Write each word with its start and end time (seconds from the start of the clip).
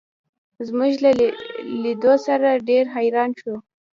زموږ 0.67 0.93
له 1.03 1.11
لیدو 1.83 2.13
سره 2.27 2.49
ډېر 2.69 2.83
حیران 2.95 3.31
شو. 3.39 3.55